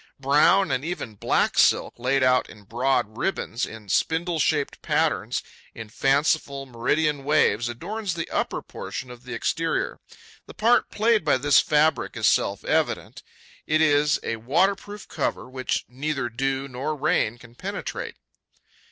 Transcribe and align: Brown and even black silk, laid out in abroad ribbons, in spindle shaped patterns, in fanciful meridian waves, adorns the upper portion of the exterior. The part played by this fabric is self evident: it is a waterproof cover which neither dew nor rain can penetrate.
Brown 0.19 0.71
and 0.71 0.83
even 0.83 1.13
black 1.13 1.59
silk, 1.59 1.99
laid 1.99 2.23
out 2.23 2.49
in 2.49 2.61
abroad 2.61 3.19
ribbons, 3.19 3.67
in 3.67 3.87
spindle 3.87 4.39
shaped 4.39 4.81
patterns, 4.81 5.43
in 5.75 5.89
fanciful 5.89 6.65
meridian 6.65 7.23
waves, 7.23 7.69
adorns 7.69 8.15
the 8.15 8.27
upper 8.31 8.63
portion 8.63 9.11
of 9.11 9.25
the 9.25 9.35
exterior. 9.35 9.99
The 10.47 10.55
part 10.55 10.89
played 10.89 11.23
by 11.23 11.37
this 11.37 11.59
fabric 11.59 12.17
is 12.17 12.25
self 12.27 12.65
evident: 12.65 13.21
it 13.67 13.79
is 13.79 14.19
a 14.23 14.37
waterproof 14.37 15.07
cover 15.07 15.47
which 15.47 15.85
neither 15.87 16.29
dew 16.29 16.67
nor 16.67 16.95
rain 16.95 17.37
can 17.37 17.53
penetrate. 17.53 18.15